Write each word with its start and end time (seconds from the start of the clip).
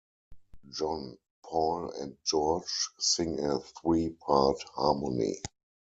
John, 0.67 1.15
Paul, 1.45 1.91
and 1.91 2.17
George 2.25 2.65
sing 2.97 3.39
a 3.39 3.59
three-part 3.59 4.63
harmony. 4.73 5.39